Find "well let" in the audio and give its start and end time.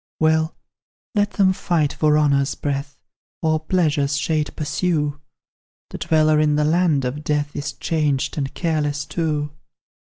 0.19-1.33